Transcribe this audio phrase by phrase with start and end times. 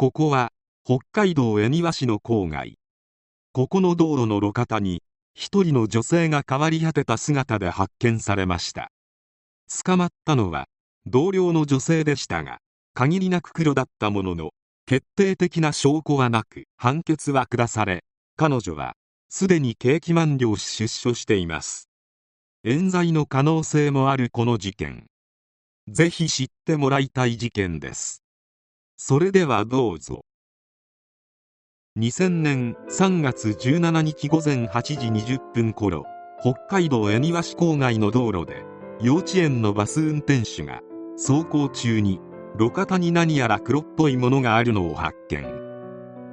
[0.00, 0.52] ここは
[0.84, 2.78] 北海道恵庭市の郊外。
[3.52, 5.02] ここの道路の路肩に
[5.34, 8.92] 一人の女性が変わり果てた姿で発見されました。
[9.84, 10.66] 捕まったのは
[11.06, 12.58] 同僚の女性でしたが
[12.94, 14.50] 限りなく黒だったものの
[14.86, 18.04] 決定的な証拠はなく判決は下され
[18.36, 18.94] 彼女は
[19.28, 21.88] すでに刑期満了し出所しています。
[22.62, 25.06] 冤罪の可能性もあるこの事件。
[25.88, 28.22] ぜひ知ってもらいたい事件です。
[29.00, 30.22] それではどうぞ。
[32.00, 36.04] 2000年3月17日午前8時20分頃
[36.40, 38.64] 北海道恵庭市郊外の道路で
[39.00, 40.80] 幼稚園のバス運転手が
[41.16, 42.20] 走行中に
[42.58, 45.46] 路肩に何やら黒っぽいものがあるのを発見。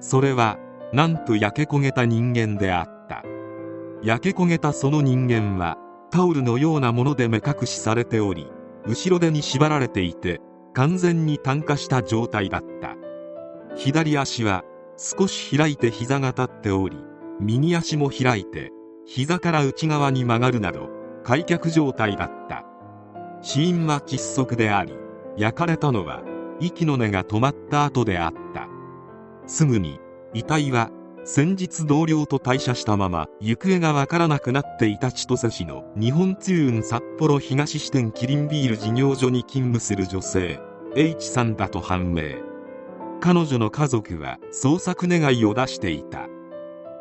[0.00, 0.58] それは
[0.92, 3.24] なんと焼け焦げた人間であった。
[4.02, 5.78] 焼け焦げたその人間は
[6.10, 8.48] タオルのようなもので目隠しされており
[8.86, 10.42] 後ろ手に縛られていて
[10.74, 12.96] 完全に炭化した状態だった。
[13.76, 14.64] 左足は
[14.96, 16.96] 少し開いて膝が立っており
[17.40, 18.70] 右足も開いて
[19.06, 20.90] 膝から内側に曲がるなど
[21.24, 22.64] 開脚状態だった。
[23.42, 24.94] 死因は窒息であり
[25.36, 26.22] 焼かれたのは
[26.60, 28.68] 息の根が止まった後であった。
[29.46, 29.98] すぐに
[30.34, 30.90] 遺体は
[31.24, 40.58] 先日同僚と退社したまま行方がわからなくなっていた千歳市の日本通運札幌東支店キリンビール事業所に勤務する女性
[40.96, 42.22] H さんだと判明。
[43.20, 46.26] 彼女の家族は捜索願いを出していた。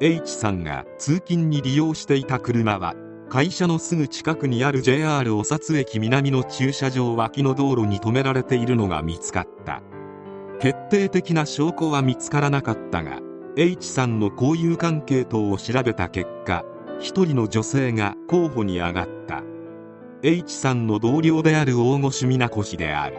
[0.00, 2.94] H さんが通勤に利用していた車は
[3.28, 9.82] 会社のすぐ近くにある JR お札駅南の駐車場脇の道路に止められているのが見つかった。
[10.60, 13.18] 決定的な証拠は見つからなかったが
[13.56, 16.64] H さんの交友関係等を調べた結果
[16.98, 19.44] 一人の女性が候補に上がった。
[20.24, 23.18] H さんの同僚である大越美奈子氏である。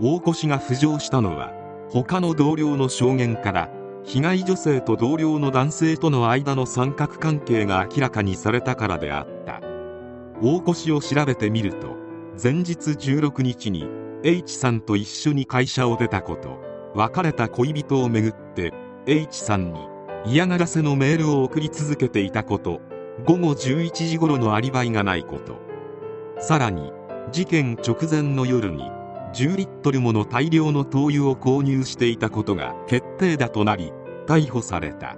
[0.00, 1.52] 大越が浮上したのは
[1.88, 3.70] 他の同僚の証言から
[4.02, 9.60] 被害女性と同僚の男性との間の三角関係が明らかにされたからであった。
[10.42, 11.94] 大越を調べてみると
[12.42, 13.86] 前日16日に
[14.24, 16.58] H さんと一緒に会社を出たこと
[16.96, 18.43] 別れた恋人をめぐって
[19.06, 19.80] H さんに
[20.24, 22.80] 嫌がらせのメールを送り続けていたこと
[23.26, 25.58] 午後11時頃のアリバイがないこと。
[26.38, 26.90] さらに
[27.30, 28.90] 事件直前の夜に
[29.34, 33.92] 10リットルもの大量の灯油を購入していたことが決定打となり
[34.26, 35.16] 逮捕された。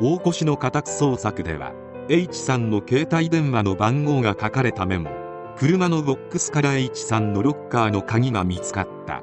[0.00, 1.72] 大越の家宅捜索では
[2.10, 5.10] H さんの携帯電話の番号が書かれたメモ
[5.56, 9.22] 車のボックスから H さんのロッカーの鍵が見つかった。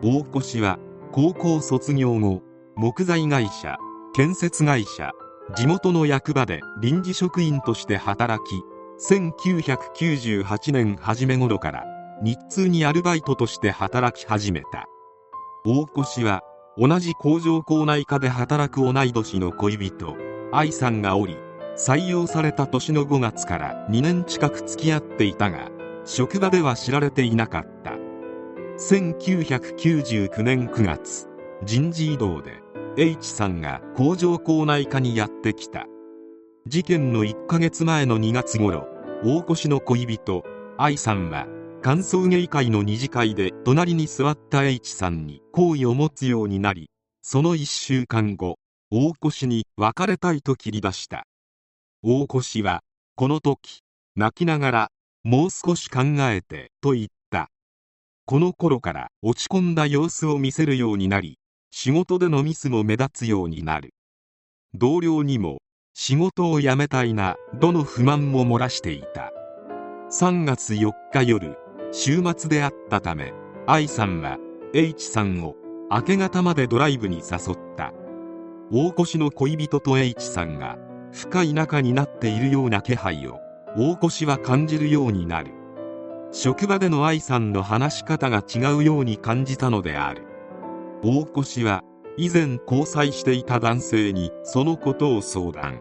[0.00, 0.78] 大越は
[1.12, 2.42] 高校卒業後
[2.82, 3.76] 木材会社
[4.14, 5.12] 建設会社
[5.54, 8.62] 地元の役場で臨時職員として働き
[9.06, 11.84] 1998年初め頃から
[12.22, 14.86] 日通にアルバイトとして働き始めた。
[15.66, 16.40] 大越は
[16.78, 20.16] 同じ工場構内科で働く同い年の恋人
[20.50, 21.36] 愛さんがおり
[21.76, 25.68] 採用された年の5月から2年近く付き合っていたが
[26.06, 27.90] 職場では知られていなかった。
[28.78, 31.28] 1999年9月
[31.62, 32.62] 人事異動で
[32.96, 35.86] H さんが工場構内科にやってきた。
[36.66, 38.88] 事件の1ヶ月前の2月頃
[39.24, 40.42] 大越の恋人
[40.76, 41.46] 愛さんは
[41.82, 46.90] 歓送迎会の二次会で隣に座った H さんに好意を持つようになり
[47.22, 48.58] その1週間後
[48.90, 51.24] 大越に別れたいと切り出した。
[52.02, 52.80] 大越は
[53.14, 53.80] この時
[54.16, 54.88] 泣きながら
[55.22, 57.48] もう少し考えてと言った。
[58.26, 61.39] この頃から落ち込んだ様子を見せるようになり
[61.72, 63.94] 仕事でのミスも目立つようになる。
[64.74, 65.58] 同僚にも
[65.94, 69.32] 仕事を辞めたいなどの不満も漏らしていた。
[70.10, 71.56] 3月4日夜
[71.92, 73.32] 週末であったため
[73.66, 74.38] 愛さんは
[74.74, 75.54] H さんを
[75.90, 77.92] 明け方までドライブに誘った。
[78.72, 80.76] 大越の恋人と H さんが
[81.12, 83.38] 深い仲になっているような気配を
[83.76, 85.52] 大越は感じるようになる。
[86.32, 90.29] 職場での愛さんの話し方が違うように感じたのである。
[91.02, 91.82] 大越は
[92.16, 95.80] 以前交際していた男性にそのことを相談。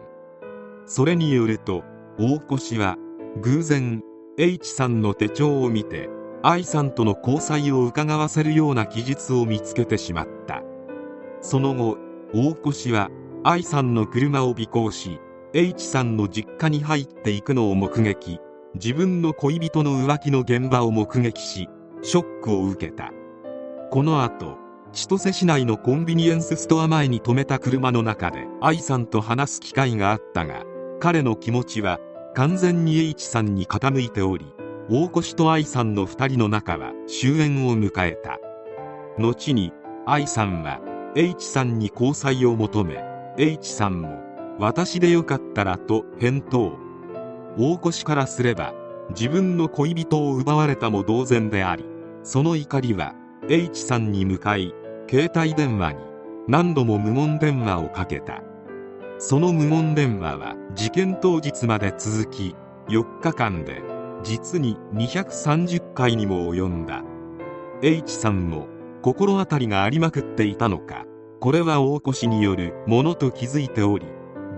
[0.86, 1.83] それによると
[2.18, 2.95] 大越は
[3.42, 4.01] 偶然
[4.38, 6.10] H さんの手帳を見て
[6.42, 10.63] 愛さんとの交際を伺わせるような記述を見つけてしまった。
[11.42, 11.98] その後
[12.33, 13.10] 大越は
[13.44, 15.19] 愛さんの車を尾行し
[15.54, 18.39] H さんの実家に入っていくのを目撃。
[18.75, 21.68] 自分の恋人の浮気の現場を目撃し
[22.04, 23.12] ショックを受けた。
[23.89, 24.59] この後
[24.92, 30.64] 千歳市内のコンビニエンスストア前に停めた車の中で愛さんと話す機会があったが
[31.00, 32.00] 彼の気持ちは
[32.36, 34.52] 完全に H さんに傾いており
[34.90, 38.40] 大越と愛さんの2人の仲は終焉を迎えた。
[39.20, 39.72] 後に
[40.08, 40.80] 愛さんは
[41.16, 43.04] H さんに交際を求め
[43.38, 44.20] H さんも
[44.58, 46.74] 私でよかったらと返答。
[47.58, 48.74] 大越からすれば
[49.12, 51.86] 自分の恋人を奪われたも同然であり
[52.24, 53.14] その怒りは
[53.48, 54.74] H さんに向かい
[55.10, 56.00] 携帯電話に
[56.48, 58.44] 何度も無言電話をかけた。
[59.18, 62.56] その無言電話は事件当日まで続き
[62.90, 63.82] 4日間で
[64.24, 67.04] 実に230回にも及んだ。
[67.82, 68.68] H さんも
[69.02, 71.06] 心当たりがありまくっていたのか
[71.40, 74.06] これは大越によるものと気づいており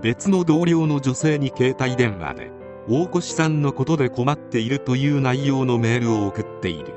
[0.02, 2.50] 別の同僚の女性に携帯電話で
[2.88, 6.92] 大越さんのことで困っているという内容のメールを送っている。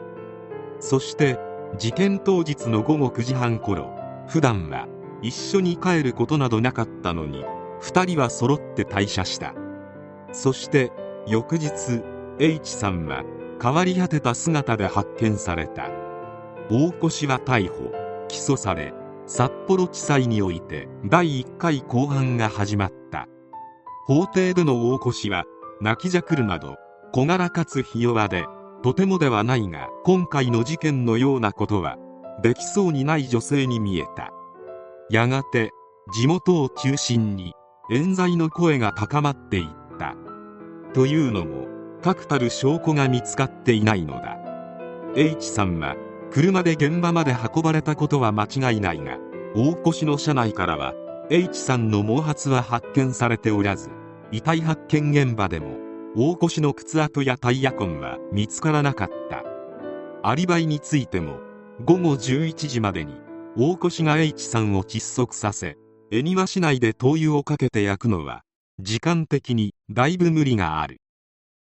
[0.81, 1.39] そして
[1.77, 3.89] 事件当日の午後9時半頃
[4.27, 4.87] 普段は
[5.21, 7.43] 一緒に帰ることなどなかったのに
[7.81, 9.53] 2人は揃って退社した。
[10.31, 10.91] そして
[11.27, 12.01] 翌日
[12.39, 13.23] H さんは
[13.61, 15.89] 変わり果てた姿で発見された。
[16.69, 17.91] 大越は逮捕
[18.27, 18.93] 起訴され
[19.27, 23.27] 札幌地裁において第1回公判が始まった。
[24.05, 25.43] 法廷での大越は
[25.81, 26.77] 泣きじゃくるなど
[27.11, 28.45] 小柄かつひ弱で
[28.85, 31.97] とてもではないが今回の事件のようなことは
[32.43, 34.29] できそうにない女性に見えた。
[35.09, 35.71] やがて
[36.13, 37.53] 地元を中心に
[37.89, 40.13] 冤罪の声が高まっていった。
[40.93, 41.65] というのも
[42.03, 44.37] 確たる証拠が見つかっていないのだ。
[45.15, 45.95] H さんは
[46.29, 49.17] 車で現場まで運ばれたことは間違いないが
[49.55, 50.93] 大越の車内からは
[51.31, 53.89] H さんの毛髪は発見されておらず
[54.31, 55.84] 遺体発見現場でも
[56.17, 59.43] 大越の靴跡やタイヤ痕は見つからなかった。
[60.23, 61.39] アリバイについても
[61.83, 63.15] 午後11時までに
[63.57, 65.77] 大越が H さんを窒息させ
[66.11, 68.43] 恵庭市内で灯油をかけて焼くのは
[68.79, 71.01] 時間的にだいぶ無理がある。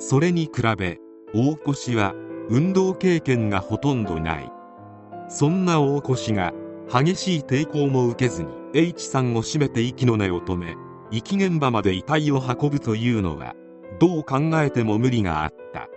[0.00, 0.98] それに比べ
[1.34, 2.14] 大越は
[2.48, 4.52] 運動経験がほとんどない。
[5.28, 6.52] そんな大越が
[6.88, 10.76] 激しい抵抗も受けずに H さんを締めて息の根を止め
[11.10, 13.54] 遺棄現場まで遺体を運ぶというのは
[13.98, 15.88] どう考えても無理があった。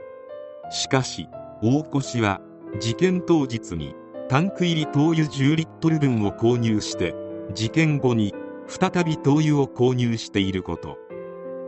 [0.71, 1.27] しかし
[1.61, 2.41] 大越は
[2.79, 3.95] 事件当日に
[4.29, 7.15] タンク入り灯油10リットル分を購入して
[7.53, 8.33] 事件後に
[8.67, 10.98] 再び灯油を購入していること。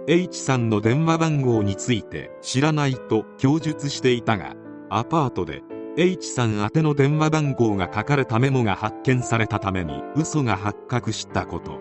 [0.08, 4.56] H さんの電話番号について知らないと供述していたが
[4.90, 5.62] アパートで
[5.96, 11.80] H さん宛ての電話番号が書かれたメモが発見されたために嘘が発覚したこと。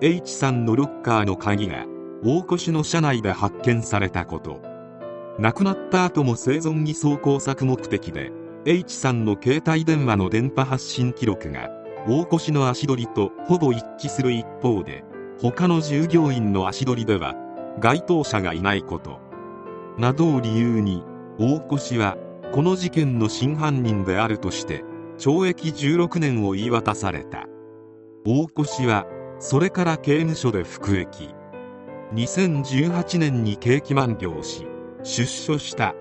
[0.00, 1.84] H さんのロッカーの鍵が
[2.24, 4.62] 大越の車内で発見されたこと。
[5.38, 8.32] 亡くなった後も生存偽装工作目的で
[8.64, 11.68] H さんの携帯電話の電波発信記録が
[12.06, 15.04] 大越の足取りとほぼ一致する一方で
[15.40, 17.34] 他の従業員の足取りでは
[17.80, 19.20] 該当者がいないこと。
[19.98, 21.04] などを理由に
[21.38, 22.16] 大越は
[22.52, 24.84] この事件の真犯人であるとして
[25.18, 27.46] 懲役16年を言い渡された。
[28.26, 29.06] 大越は
[29.38, 31.34] それから刑務所で服役。
[32.14, 34.66] 2018年に刑期満了し
[35.02, 35.94] 出所した。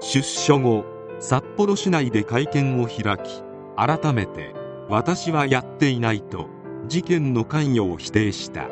[0.00, 0.84] 出所後
[1.20, 3.42] 札幌市内で会見を開き
[3.76, 4.54] 改めて
[4.88, 6.48] 私はやっていないと
[6.88, 8.68] 事件の関与を否定した。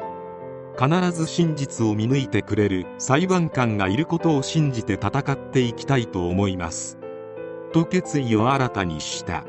[0.78, 6.98] 必ず真実を見抜いてくれる裁判官がいることを信じて戦っていきたいと思います。
[7.72, 9.44] と決意を新たにした。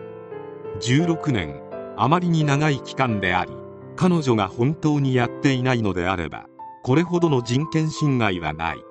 [0.79, 1.61] 16年
[1.97, 3.51] あまりに長い期間であり
[3.95, 6.47] 彼女が本当にやっていないのであれば
[6.83, 8.83] これほどの人権侵害はない。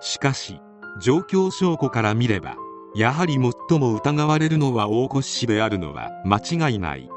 [0.00, 0.60] しかし
[1.00, 2.56] 状況証拠から見れば
[2.94, 7.08] やはり最も疑われるのは大越氏であるのは間違いない。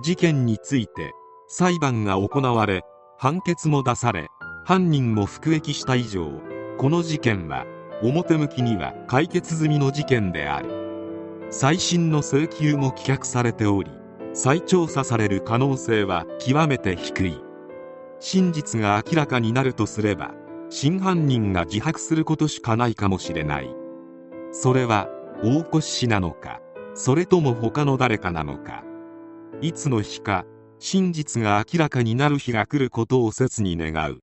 [0.00, 1.12] 事件について
[1.48, 2.82] 裁判が行われ
[3.18, 4.28] 判決も出され
[4.64, 6.30] 犯人も服役した以上
[6.78, 7.66] この事件は
[8.02, 10.70] 表向きには解決済みの事件である。
[11.50, 13.90] 再審の請求も棄却されており
[14.32, 17.42] 再調査される可能性は極めて低い。
[18.20, 20.32] 真実が明らかになるとすれば
[20.70, 23.74] 真犯人が自白することしかないかもしれない。
[24.52, 25.08] それは
[25.42, 26.60] 大越氏なのか
[26.94, 28.84] それとも他の誰かなのか。
[29.62, 30.46] いつの日か
[30.78, 34.20] 真実が明らかになる日が来ることを切に願う。